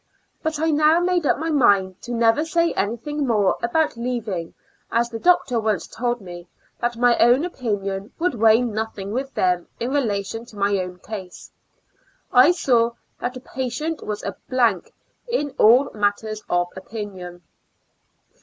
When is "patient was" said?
13.41-14.23